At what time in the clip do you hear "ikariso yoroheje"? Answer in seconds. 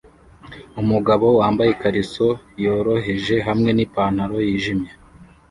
1.71-3.35